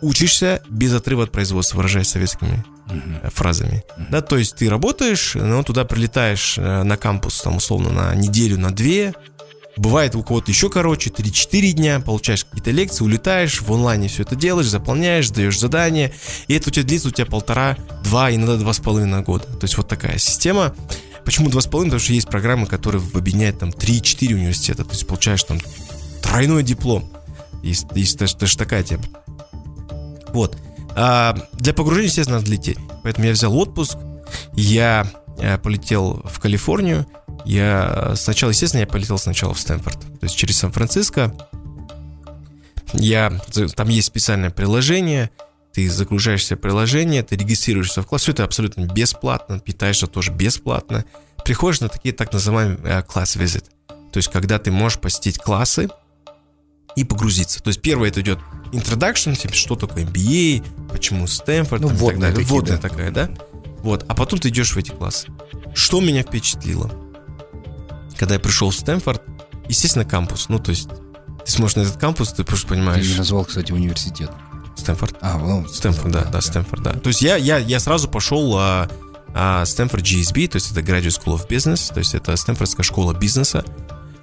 [0.02, 3.30] учишься без отрыва от производства, выражаясь советскими uh-huh.
[3.30, 3.82] фразами.
[3.96, 4.06] Uh-huh.
[4.10, 8.58] Да, то есть ты работаешь, но туда прилетаешь э, на кампус, там, условно, на неделю,
[8.58, 9.14] на две,
[9.76, 14.34] Бывает у кого-то еще короче, 3-4 дня, получаешь какие-то лекции, улетаешь, в онлайне все это
[14.36, 16.12] делаешь, заполняешь, даешь задания,
[16.48, 19.44] и это у тебя длится у тебя полтора, два, иногда два с половиной года.
[19.44, 20.74] То есть вот такая система.
[21.30, 21.90] Почему два с половиной?
[21.90, 25.60] Потому что есть программы, которые объединяют там 3-4 университета, то есть получаешь там
[26.22, 27.08] тройной диплом.
[27.62, 29.04] Есть, есть даже, такая тема.
[30.32, 30.58] Вот.
[30.96, 32.78] А для погружения, естественно, надо лететь.
[33.04, 33.96] Поэтому я взял отпуск,
[34.54, 35.08] я,
[35.40, 37.06] я полетел в Калифорнию,
[37.44, 41.32] я сначала, естественно, я полетел сначала в Стэнфорд, то есть через Сан-Франциско.
[42.92, 43.40] Я,
[43.76, 45.30] там есть специальное приложение,
[45.72, 51.04] ты загружаешься в приложение, ты регистрируешься в класс, все это абсолютно бесплатно, питаешься тоже бесплатно.
[51.44, 55.88] Приходишь на такие так называемые э, класс визит, то есть когда ты можешь посетить классы
[56.96, 57.62] и погрузиться.
[57.62, 58.38] То есть первое это идет
[58.72, 62.44] introduction, типа что такое MBA, почему Стэнфорд ну, и так далее.
[62.46, 62.88] Водная да.
[62.88, 63.30] такая, да?
[63.82, 65.28] Вот, а потом ты идешь в эти классы.
[65.74, 66.90] Что меня впечатлило?
[68.20, 69.22] когда я пришел в Стэнфорд,
[69.66, 70.50] естественно, кампус.
[70.50, 70.90] Ну, то есть,
[71.46, 73.06] ты смотришь на этот кампус, ты просто понимаешь...
[73.06, 74.30] Ты не назвал, кстати, университет.
[74.90, 75.16] Стэнфорд.
[75.20, 76.92] А, ну, Стэнфорд, да, да, да, Стэнфорд, да.
[76.92, 78.88] То есть я, я, я сразу пошел а,
[79.34, 83.14] а, Стэнфорд GSB, то есть это Graduate School of Business, то есть это Стэнфордская школа
[83.14, 83.64] бизнеса.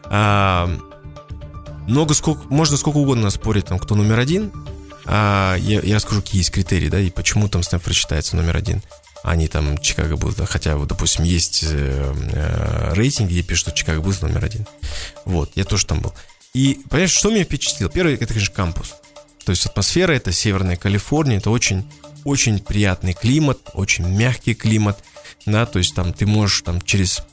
[0.05, 0.69] А,
[1.87, 4.51] много сколько, можно сколько угодно спорить, там, кто номер один.
[5.05, 8.81] А, я, я расскажу, какие есть критерии, да, и почему там Стэнфорд считается номер один
[9.23, 13.99] они там Чикаго будут, хотя вот, допустим, есть э, э, рейтинги, где пишут, что Чикаго
[13.99, 14.65] будет номер один.
[15.25, 16.13] Вот, я тоже там был.
[16.53, 17.91] И, понимаешь, что меня впечатлило?
[17.91, 18.95] Первое, это, конечно, кампус.
[19.47, 21.89] То есть атмосфера, это Северная Калифорния, это очень,
[22.25, 24.99] очень приятный климат, очень мягкий климат,
[25.45, 27.23] да, то есть там ты можешь там через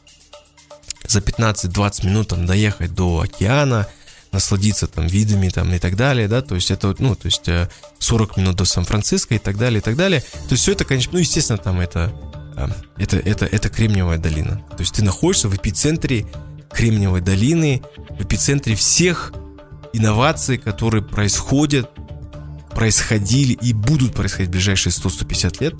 [1.08, 3.88] за 15-20 минут там доехать до океана,
[4.30, 7.50] насладиться там видами там и так далее, да, то есть это, ну, то есть
[7.98, 10.20] 40 э, минут до Сан-Франциско и так далее, и так далее.
[10.20, 12.12] То есть все это, конечно, ну, естественно, там это,
[12.56, 14.64] э, это, это, это Кремниевая долина.
[14.70, 16.28] То есть ты находишься в эпицентре
[16.70, 19.32] Кремниевой долины, в эпицентре всех
[19.92, 21.90] инноваций, которые происходят,
[22.74, 25.74] происходили и будут происходить в ближайшие 100-150 лет.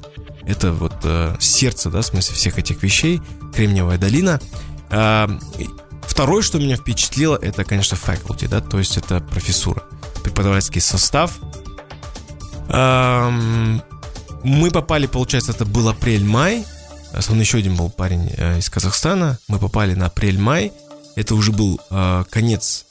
[0.46, 3.20] Это вот э, сердце, да, в смысле всех этих вещей,
[3.54, 4.40] Кремниевая долина.
[4.90, 5.28] Э,
[6.06, 9.82] Второе, что меня впечатлило, это, конечно, faculty, да, то есть это профессура,
[10.22, 11.38] преподавательский состав.
[14.44, 16.66] Мы попали, получается, это был апрель-май.
[17.18, 19.38] Со еще один был парень э, из Казахстана.
[19.48, 20.72] Мы попали на апрель-май.
[21.16, 22.84] Это уже был э, конец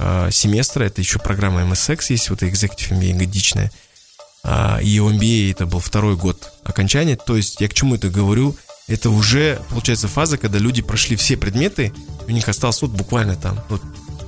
[0.00, 0.84] э, семестра.
[0.84, 3.70] Это еще программа MSX есть, вот Executive MBA годичная.
[4.42, 7.16] А, и MBA это был второй год окончания.
[7.16, 8.56] То есть я к чему это говорю?
[8.88, 11.92] Это уже, получается, фаза, когда люди прошли все предметы,
[12.26, 13.82] у них осталось вот буквально там вот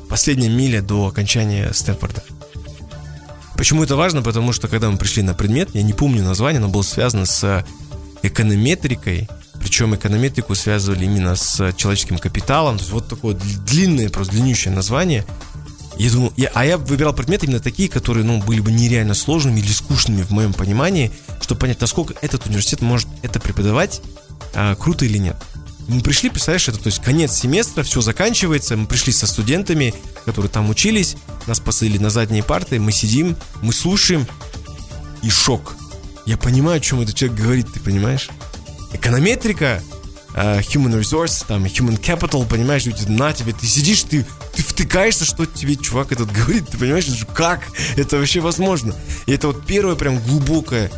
[0.09, 2.23] последняя миля до окончания Стэнфорда.
[3.57, 4.23] Почему это важно?
[4.23, 7.65] Потому что когда мы пришли на предмет, я не помню название, но было связано с
[8.23, 9.29] эконометрикой,
[9.61, 12.77] причем эконометрику связывали именно с человеческим капиталом.
[12.77, 15.25] То есть вот такое длинное, просто длиннющее название.
[16.03, 19.61] Я думал, я, а я выбирал предметы именно такие, которые, ну, были бы нереально сложными
[19.61, 24.03] или скучными в моем понимании, чтобы понять, насколько этот университет может это преподавать,
[24.53, 25.37] а, круто или нет.
[25.87, 30.51] Мы пришли, представляешь, это, то есть конец семестра, все заканчивается, мы пришли со студентами, которые
[30.51, 31.15] там учились,
[31.47, 34.27] нас посадили на задние парты, мы сидим, мы слушаем,
[35.23, 35.77] и шок.
[36.27, 38.29] Я понимаю, о чем этот человек говорит, ты понимаешь?
[38.93, 39.81] Эконометрика,
[40.35, 44.27] uh, human resource, там, human capital, понимаешь, на тебе, ты сидишь, ты
[44.83, 47.61] втыкаешься, что тебе чувак этот говорит, ты понимаешь, как
[47.97, 48.95] это вообще возможно?
[49.27, 50.91] И это вот первое прям глубокое,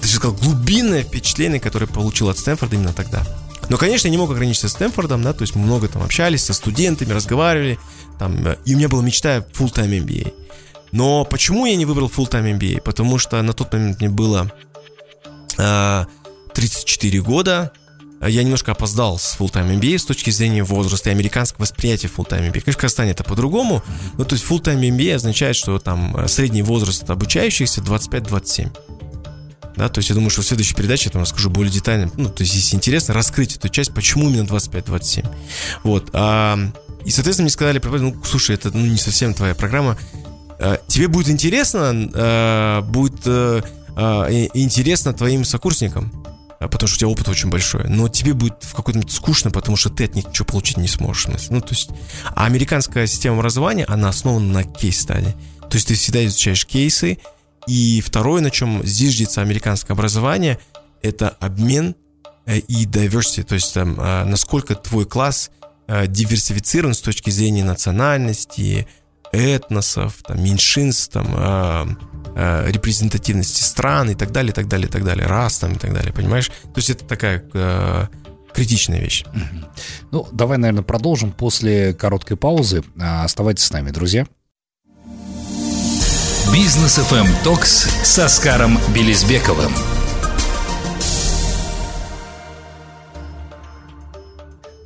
[0.00, 3.26] ты же сказал, глубинное впечатление, которое получил от Стэнфорда именно тогда.
[3.68, 6.52] Но, конечно, я не мог ограничиться Стэнфордом, да, то есть мы много там общались со
[6.52, 7.78] студентами, разговаривали,
[8.18, 10.34] там, и у меня была мечта full-time MBA.
[10.92, 12.82] Но почему я не выбрал full-time MBA?
[12.82, 14.52] Потому что на тот момент мне было
[15.58, 16.04] э,
[16.54, 17.72] 34 года,
[18.20, 22.60] я немножко опоздал с full-time MBA с точки зрения возраста и американского восприятия full-time MBA.
[22.60, 23.82] Конечно, в Казахстане это по-другому,
[24.16, 28.70] но то есть full-time MBA означает, что там э, средний возраст обучающихся 25-27.
[29.76, 32.10] Да, то есть я думаю, что в следующей передаче я там расскажу более детально.
[32.16, 35.26] Ну, то есть, если интересно, раскрыть эту часть, почему именно 25-27.
[35.82, 36.08] Вот.
[36.14, 36.58] А,
[37.04, 39.98] и, соответственно, мне сказали, ну, слушай, это ну, не совсем твоя программа.
[40.58, 43.62] А, тебе будет интересно, а, будет а,
[43.96, 48.62] а, интересно твоим сокурсникам, а, потому что у тебя опыт очень большой, но тебе будет
[48.62, 51.26] в какой-то момент скучно, потому что ты от них ничего получить не сможешь.
[51.50, 51.90] Ну, то есть,
[52.34, 55.34] а американская система образования, она основана на кейс-стадии.
[55.68, 57.18] То есть ты всегда изучаешь кейсы,
[57.66, 60.58] и второе, на чем зиждется американское образование,
[61.02, 61.96] это обмен
[62.46, 65.50] э, и diversity, то есть там, а, насколько твой класс
[65.88, 68.86] э, диверсифицирован с точки зрения национальности,
[69.32, 71.88] этносов, там, меньшинств, там, а,
[72.34, 75.78] а, репрезентативности стран и так далее, и так далее, и так далее, рас там и
[75.78, 76.48] так далее, понимаешь?
[76.48, 78.06] То есть это такая э,
[78.54, 79.24] критичная вещь.
[80.10, 82.82] Ну, давай, наверное, продолжим после короткой паузы.
[82.98, 84.26] Оставайтесь с нами, друзья.
[86.52, 89.72] Бизнес FM Токс с Оскаром Белизбековым.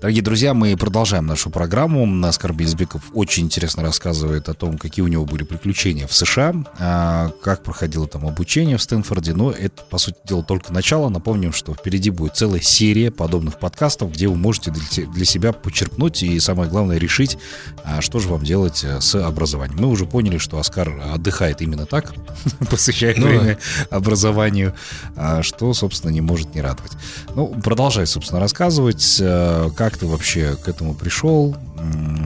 [0.01, 2.07] Дорогие друзья, мы продолжаем нашу программу.
[2.07, 7.31] Наскар Бельзбеков очень интересно рассказывает о том, какие у него были приключения в США, а,
[7.43, 9.35] как проходило там обучение в Стэнфорде.
[9.35, 11.11] Но это, по сути дела, только начало.
[11.11, 16.41] Напомним, что впереди будет целая серия подобных подкастов, где вы можете для себя почерпнуть и,
[16.41, 17.37] самое главное, решить,
[17.85, 19.83] а, что же вам делать э, с образованием.
[19.83, 22.15] Мы уже поняли, что Оскар отдыхает именно так,
[22.71, 23.59] посвящая ну, время
[23.91, 24.75] образованию,
[25.15, 26.93] а, что, собственно, не может не радовать.
[27.35, 31.57] Ну, продолжай, собственно, рассказывать, э, как как ты вообще к этому пришел,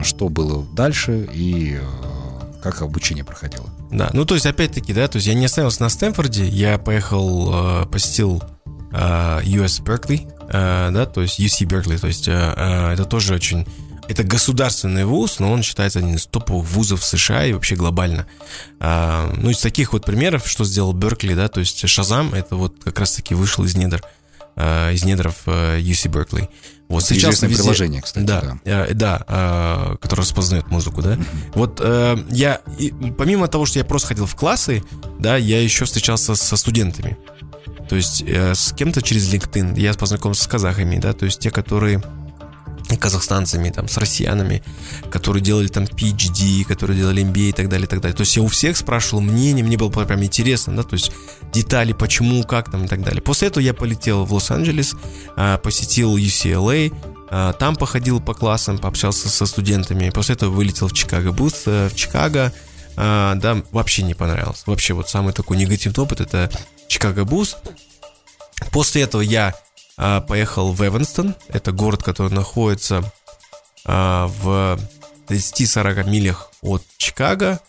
[0.03, 3.65] что было дальше и э, как обучение проходило?
[3.91, 7.81] Да, ну то есть опять-таки, да, то есть я не остановился на Стэнфорде, я поехал,
[7.81, 8.43] э, посетил
[8.91, 13.33] э, US Berkeley, э, да, то есть UC Berkeley, то есть э, э, это тоже
[13.33, 13.65] очень
[14.07, 18.27] это государственный вуз, но он считается одним из топовых вузов США и вообще глобально.
[18.79, 22.75] А, ну, из таких вот примеров, что сделал Беркли, да, то есть Шазам, это вот
[22.83, 24.24] как раз-таки вышел из недр, а,
[24.57, 26.49] из недров а, UC Berkeley.
[26.87, 27.57] Вот сейчас везде...
[27.57, 28.23] приложение, кстати.
[28.25, 31.13] Да, да, э, да э, которое распознает музыку, да.
[31.13, 31.51] Mm-hmm.
[31.55, 34.83] Вот э, я, и, помимо того, что я просто ходил в классы,
[35.19, 37.17] да, я еще встречался со студентами.
[37.89, 41.49] То есть э, с кем-то через LinkedIn я познакомился с казахами, да, то есть те,
[41.49, 42.03] которые
[42.99, 44.63] казахстанцами, там, с россиянами,
[45.09, 48.15] которые делали там PhD, которые делали MBA и так далее, и так далее.
[48.15, 51.11] То есть я у всех спрашивал мнение, мне было прям интересно, да, то есть
[51.51, 53.21] детали, почему, как там и так далее.
[53.21, 54.95] После этого я полетел в Лос-Анджелес,
[55.35, 56.93] а, посетил UCLA,
[57.29, 60.09] а, там походил по классам, пообщался со студентами.
[60.11, 62.53] После этого вылетел в Чикаго Бут, э, в Чикаго,
[62.97, 64.63] а, да, вообще не понравилось.
[64.65, 66.49] Вообще вот самый такой негативный опыт это
[66.87, 67.57] Чикаго Бус.
[68.71, 69.53] После этого я
[69.97, 71.35] поехал в Эванстон.
[71.47, 73.11] Это город, который находится
[73.85, 74.79] а, в
[75.27, 77.59] 30-40 милях от Чикаго.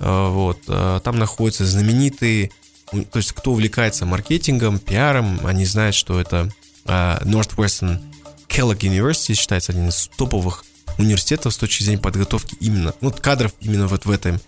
[0.00, 0.58] А, вот.
[1.02, 2.50] Там находятся знаменитые,
[2.90, 6.50] то есть кто увлекается маркетингом, пиаром, они знают, что это
[6.84, 8.00] Northwestern
[8.48, 10.64] Kellogg University считается один из топовых
[10.98, 14.40] университетов с точки зрения подготовки именно, ну, кадров именно вот в этом,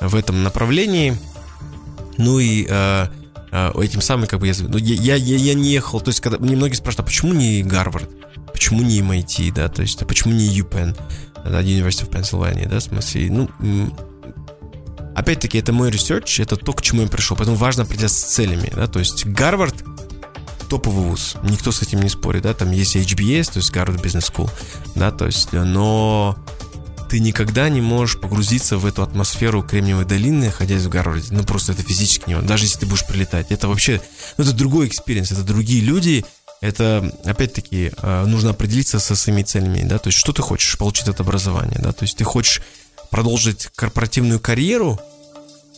[0.00, 1.16] в этом направлении.
[2.18, 3.06] Ну и э,
[3.50, 6.56] этим самым, как бы, я, ну, я, я, я не ехал, то есть, когда мне
[6.56, 8.08] многие спрашивают, а почему не Гарвард,
[8.52, 10.96] почему не MIT, да, то есть, а почему не UPenn,
[11.44, 13.50] да, University of Pennsylvania, да, в смысле, ну,
[15.16, 18.72] опять-таки, это мой research, это то, к чему я пришел, поэтому важно определяться с целями,
[18.74, 19.84] да, то есть, Гарвард
[20.68, 24.32] топовый вуз, никто с этим не спорит, да, там есть HBS, то есть Harvard Business
[24.32, 24.48] School,
[24.94, 26.38] да, то есть, но
[27.10, 31.26] ты никогда не можешь погрузиться в эту атмосферу Кремниевой долины, находясь в Гарварде.
[31.32, 32.48] Ну, просто это физически невозможно.
[32.48, 33.50] Даже если ты будешь прилетать.
[33.50, 34.00] Это вообще,
[34.38, 36.24] ну, это другой experience, это другие люди.
[36.60, 41.08] Это, опять-таки, э, нужно определиться со своими целями, да, то есть что ты хочешь получить
[41.08, 42.60] от образования, да, то есть ты хочешь
[43.10, 45.00] продолжить корпоративную карьеру,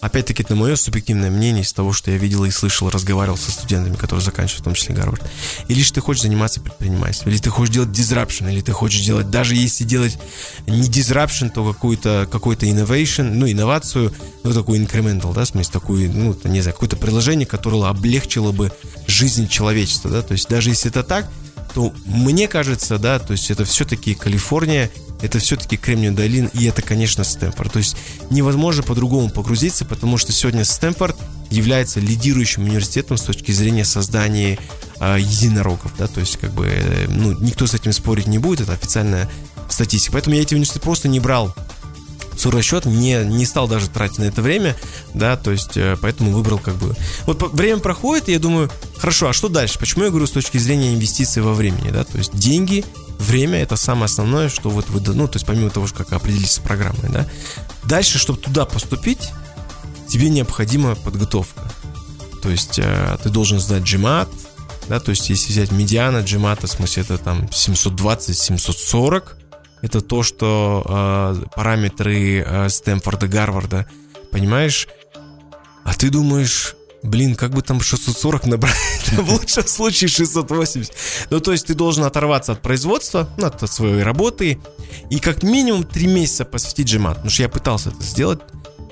[0.02, 3.94] Опять-таки, это мое субъективное мнение из того, что я видел и слышал, разговаривал со студентами,
[3.94, 5.22] которые заканчивают, в том числе Гарвард.
[5.68, 9.30] Или же ты хочешь заниматься предпринимательством, или ты хочешь делать disruption, или ты хочешь делать,
[9.30, 10.18] даже если делать
[10.66, 14.12] не disruption, то какую-то какой-то innovation, ну, инновацию,
[14.42, 18.72] ну, такую incremental, да, в смысле, такую, ну, не знаю, какое-то приложение, которое облегчило бы
[19.06, 21.30] жизнь человечества, да, то есть даже если это так,
[21.74, 24.90] то мне кажется, да, то есть это все-таки Калифорния,
[25.22, 27.72] это все-таки Кремниевая долина, и это, конечно, Стэнфорд.
[27.72, 27.96] То есть
[28.30, 31.16] невозможно по-другому погрузиться, потому что сегодня Стэнфорд
[31.50, 34.58] является лидирующим университетом с точки зрения создания
[35.00, 38.60] э, единорогов, да, то есть как бы, э, ну, никто с этим спорить не будет,
[38.60, 39.30] это официальная
[39.68, 40.12] статистика.
[40.12, 41.54] Поэтому я эти университеты просто не брал
[42.36, 44.76] свой расчет, не, не стал даже тратить на это время,
[45.14, 46.96] да, то есть э, поэтому выбрал как бы...
[47.26, 49.78] Вот время проходит, и я думаю, хорошо, а что дальше?
[49.78, 52.84] Почему я говорю с точки зрения инвестиций во времени, да, то есть деньги,
[53.22, 56.58] время это самое основное, что вот вы, ну, то есть помимо того, как определиться с
[56.58, 57.26] программой, да.
[57.84, 59.30] Дальше, чтобы туда поступить,
[60.08, 61.62] тебе необходима подготовка.
[62.42, 64.28] То есть э, ты должен сдать GMAT,
[64.88, 69.22] да, то есть если взять медиана GMAT, в смысле это там 720-740,
[69.80, 73.86] это то, что э, параметры э, Стэнфорда, Гарварда,
[74.30, 74.88] понимаешь?
[75.84, 78.74] А ты думаешь, блин, как бы там 640 набрать,
[79.12, 80.92] в лучшем случае 680.
[81.30, 84.60] Ну, то есть ты должен оторваться от производства, ну, от своей работы,
[85.10, 87.16] и как минимум 3 месяца посвятить джемат.
[87.16, 88.40] Потому что я пытался это сделать,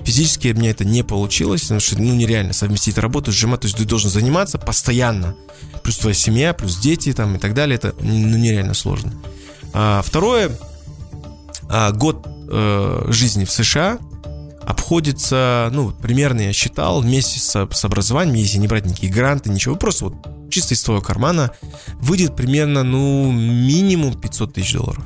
[0.03, 3.67] физически у меня это не получилось, потому что, ну, нереально совместить работу с джемат, то
[3.67, 5.35] есть ты должен заниматься постоянно.
[5.83, 9.13] Плюс твоя семья, плюс дети там и так далее, это, ну, нереально сложно.
[9.73, 10.51] А, второе,
[11.69, 13.99] а, год э, жизни в США
[14.65, 19.75] обходится, ну, примерно я считал, вместе с, с образованием, если не брать никакие гранты, ничего,
[19.75, 20.15] просто вот
[20.49, 21.51] чисто из твоего кармана,
[21.99, 25.03] выйдет примерно, ну, минимум 500 тысяч долларов.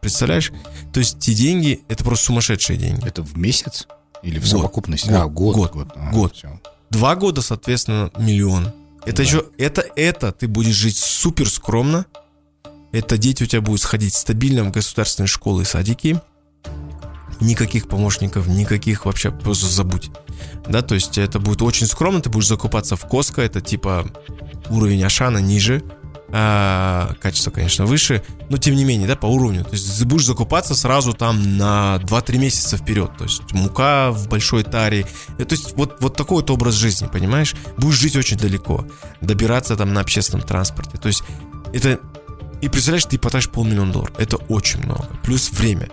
[0.00, 0.52] Представляешь?
[0.92, 3.06] То есть те деньги, это просто сумасшедшие деньги.
[3.06, 3.86] Это в месяц?
[4.22, 4.50] Или в год.
[4.50, 5.08] совокупности?
[5.08, 5.16] Год.
[5.16, 5.56] А, год.
[5.56, 5.72] Год.
[5.72, 5.92] год.
[5.94, 6.34] А, год.
[6.34, 6.60] Все.
[6.90, 8.72] Два года, соответственно, миллион.
[9.06, 9.22] Это да.
[9.22, 12.06] еще, это, это ты будешь жить супер скромно,
[12.92, 16.20] это дети у тебя будут сходить стабильно в государственные школы и садики.
[17.42, 20.10] Никаких помощников, никаких вообще просто забудь.
[20.68, 24.06] Да, то есть это будет очень скромно, ты будешь закупаться в Коско, это типа
[24.70, 25.82] уровень Ашана ниже,
[26.34, 29.64] а, качество, конечно, выше, но тем не менее, да, по уровню.
[29.64, 33.10] То есть ты будешь закупаться сразу там на 2-3 месяца вперед.
[33.18, 35.06] То есть мука в большой таре.
[35.36, 37.54] То есть вот, вот такой вот образ жизни, понимаешь?
[37.76, 38.86] Будешь жить очень далеко.
[39.20, 40.96] Добираться там на общественном транспорте.
[40.96, 41.22] То есть
[41.74, 42.00] это
[42.62, 44.14] и представляешь, ты потратишь полмиллиона долларов.
[44.18, 45.08] Это очень много.
[45.22, 45.90] Плюс время.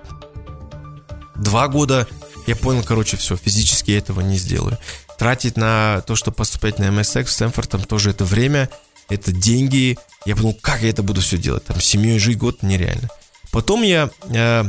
[1.39, 2.07] Два года
[2.47, 4.77] я понял, короче, все, физически я этого не сделаю.
[5.17, 8.69] Тратить на то, что поступать на MSX в Стэнфорд, там тоже это время,
[9.09, 9.97] это деньги.
[10.25, 11.65] Я подумал, как я это буду все делать?
[11.65, 13.09] Там семьей жить год нереально.
[13.51, 14.63] Потом я э,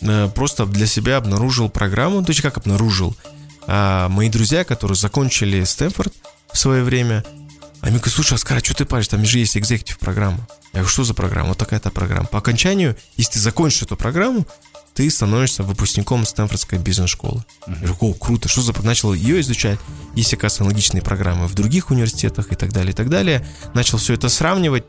[0.00, 3.16] э, просто для себя обнаружил программу, то есть как обнаружил.
[3.66, 6.12] Э, мои друзья, которые закончили Стэнфорд
[6.52, 7.24] в свое время,
[7.80, 9.08] они говорят, слушай, Аскар, а что ты паришь?
[9.08, 10.46] Там же есть экзекутив программа.
[10.72, 11.50] Я говорю, что за программа?
[11.50, 12.26] Вот такая-то программа.
[12.26, 14.46] По окончанию, если ты закончишь эту программу,
[14.94, 17.44] ты становишься выпускником Стэнфордской бизнес-школы.
[17.66, 17.72] Uh-huh.
[17.80, 18.72] Я говорю, о, круто, что за...
[18.82, 19.78] Начал ее изучать.
[20.14, 23.46] Есть, оказывается, аналогичные программы в других университетах и так далее, и так далее.
[23.74, 24.84] Начал все это сравнивать.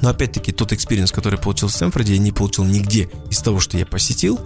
[0.00, 3.78] Но опять-таки тот experience, который получил в Стэнфорде, я не получил нигде из того, что
[3.78, 4.40] я посетил,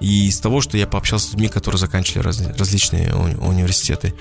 [0.00, 4.14] и из того, что я пообщался с людьми, которые заканчивали раз, различные уни- университеты.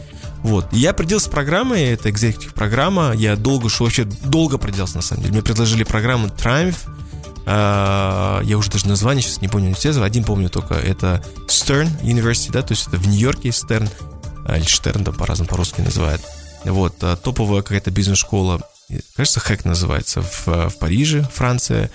[0.44, 0.72] Вот.
[0.72, 3.14] Я определился с программой, это executive программа.
[3.14, 5.34] Я долго шел, вообще долго определялся на самом деле.
[5.34, 6.78] Мне предложили программу Triumph.
[7.52, 10.06] Uh, я уже даже название сейчас не помню университета.
[10.06, 13.90] Один помню только, это Stern University, да, то есть это в Нью-Йорке Stern,
[14.46, 16.22] а, или Штерн там по-разному по-русски называют.
[16.64, 18.62] Вот, а, топовая какая-то бизнес-школа,
[19.18, 21.92] кажется, Хэк называется, в, в Париже, Франция.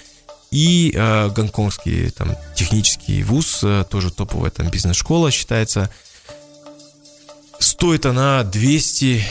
[0.50, 5.90] И э, гонконгский там технический вуз, тоже топовая там бизнес-школа считается.
[7.58, 9.24] Стоит она 200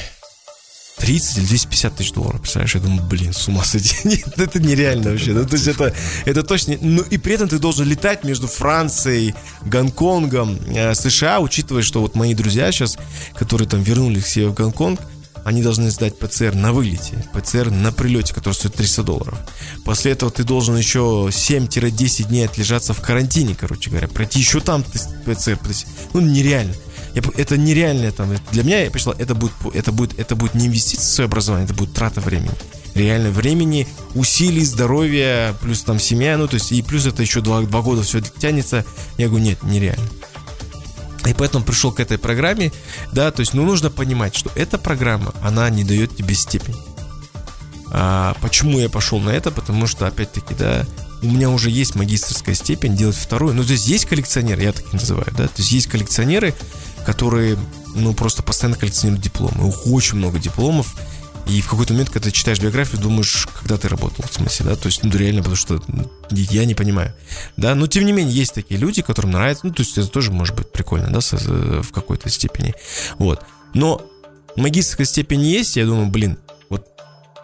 [0.97, 2.75] 30 или 250 тысяч долларов, представляешь?
[2.75, 3.95] Я думаю, блин, с ума сойти.
[4.07, 5.33] Нет, это нереально вообще.
[5.33, 5.93] Ну, то есть это,
[6.25, 6.77] это точно...
[6.81, 12.15] Ну, и при этом ты должен летать между Францией, Гонконгом, э, США, учитывая, что вот
[12.15, 12.97] мои друзья сейчас,
[13.35, 14.99] которые там вернулись себе в Гонконг,
[15.45, 19.37] они должны сдать ПЦР на вылете, ПЦР на прилете, который стоит 300 долларов.
[19.85, 24.83] После этого ты должен еще 7-10 дней отлежаться в карантине, короче говоря, пройти еще там
[24.83, 25.59] ПЦР.
[26.13, 26.73] Ну, нереально.
[27.15, 28.35] Я, это нереально там.
[28.51, 31.65] Для меня, я посчитал, это будет, это, будет, это будет не инвестиция в свое образование,
[31.65, 32.51] это будет трата времени.
[32.93, 37.61] реально времени, усилий, здоровья, плюс там семья, ну, то есть, и плюс это еще два,
[37.61, 38.85] два года все тянется.
[39.17, 40.07] Я говорю, нет, нереально.
[41.25, 42.71] И поэтому пришел к этой программе,
[43.11, 46.75] да, то есть, ну, нужно понимать, что эта программа, она не дает тебе степень.
[47.91, 49.51] А почему я пошел на это?
[49.51, 50.85] Потому что, опять-таки, да,
[51.21, 53.53] у меня уже есть магистрская степень, делать вторую.
[53.53, 56.53] Ну, то есть есть коллекционеры, я так называю, да, то есть есть коллекционеры,
[57.05, 57.57] которые,
[57.93, 59.63] ну, просто постоянно коллекционируют дипломы.
[59.63, 60.95] У них очень много дипломов,
[61.47, 64.75] и в какой-то момент, когда ты читаешь биографию, думаешь, когда ты работал, в смысле, да,
[64.75, 65.79] то есть, ну, реально, потому что
[66.31, 67.13] я не понимаю,
[67.55, 70.31] да, но тем не менее, есть такие люди, которым нравится, ну, то есть, это тоже
[70.31, 72.73] может быть прикольно, да, в какой-то степени,
[73.19, 73.45] вот,
[73.75, 74.01] но
[74.55, 76.39] магистрская степень есть, я думаю, блин,
[76.69, 76.87] вот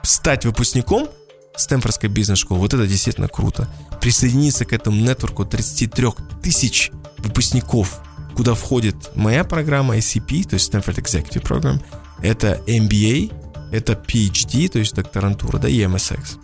[0.01, 1.07] стать выпускником
[1.55, 3.67] Стэнфордской бизнес-школы, вот это действительно круто,
[3.99, 6.07] присоединиться к этому нетворку 33
[6.41, 6.89] тысяч
[7.19, 8.01] выпускников,
[8.41, 11.79] куда входит моя программа ICP, то есть Stanford Executive Program,
[12.23, 13.31] это MBA,
[13.71, 16.39] это PhD, то есть докторантура, да, и MSX.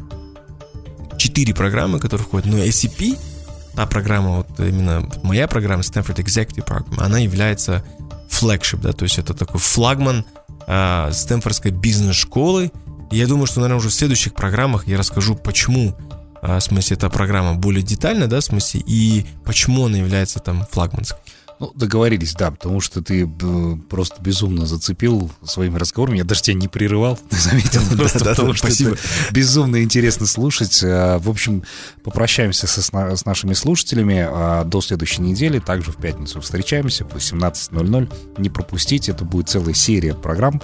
[1.17, 2.45] Четыре программы, которые входят.
[2.45, 3.17] Но SCP,
[3.75, 7.83] та программа, вот именно моя программа, Stanford Executive Program, она является
[8.29, 10.23] флагшип, да, то есть это такой флагман
[10.67, 12.71] э, Стэнфордской бизнес-школы.
[13.09, 15.97] Я думаю, что, наверное, уже в следующих программах я расскажу, почему
[16.43, 20.63] э, в смысле, эта программа более детально, да, в смысле, и почему она является там
[20.69, 21.17] флагманской.
[21.59, 26.17] Ну, договорились, да, потому что ты э, просто безумно зацепил своими разговорами.
[26.17, 28.95] Я даже тебя не прерывал, ты заметил, просто потому что это
[29.31, 30.83] безумно интересно слушать.
[30.83, 31.63] Э, в общем,
[32.03, 35.57] попрощаемся с нашими слушателями а до следующей недели.
[35.57, 38.13] Также в пятницу встречаемся в 18.00.
[38.37, 40.61] Не пропустите, это будет целая серия программ,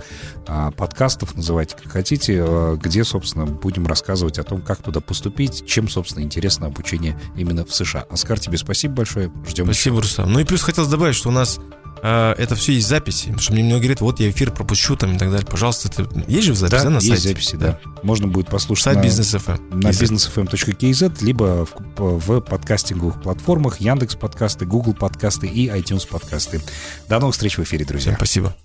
[0.47, 2.45] а, подкастов, называйте как хотите,
[2.81, 7.73] где, собственно, будем рассказывать о том, как туда поступить, чем, собственно, интересно обучение именно в
[7.73, 8.05] США.
[8.09, 9.31] Оскар, тебе спасибо большое.
[9.47, 9.65] Ждем.
[9.65, 10.31] Спасибо, Рустам.
[10.31, 11.59] Ну и плюс хотел хотелось добавить, что у нас
[12.01, 13.25] э, это все есть записи.
[13.25, 15.45] Потому что мне многие говорят, вот я эфир пропущу там и так далее.
[15.45, 17.27] Пожалуйста, это есть же в записи да, да, на есть сайте?
[17.29, 17.79] записи, да.
[17.83, 17.91] да.
[18.03, 19.51] Можно будет послушать Сайт на, бизнес.фм.
[19.71, 26.61] на businessfm.kz, либо в, в подкастинговых платформах Яндекс подкасты, Google подкасты и iTunes подкасты.
[27.07, 28.11] До новых встреч в эфире, друзья.
[28.11, 28.55] Всем спасибо.